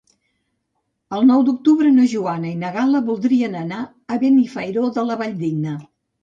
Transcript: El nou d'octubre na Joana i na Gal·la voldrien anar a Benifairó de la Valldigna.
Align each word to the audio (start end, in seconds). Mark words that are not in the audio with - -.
El 1.17 1.27
nou 1.31 1.43
d'octubre 1.49 1.91
na 1.97 2.05
Joana 2.13 2.49
i 2.53 2.53
na 2.63 2.71
Gal·la 2.77 3.03
voldrien 3.11 3.59
anar 3.61 3.83
a 4.15 4.19
Benifairó 4.25 4.89
de 4.97 5.05
la 5.13 5.21
Valldigna. 5.23 5.77